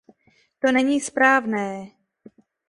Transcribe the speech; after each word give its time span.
To 0.59 0.71
není 0.71 0.99
správné. 1.01 1.91